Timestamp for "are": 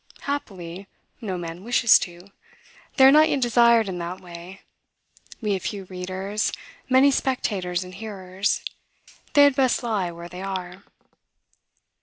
3.05-3.11, 10.41-10.83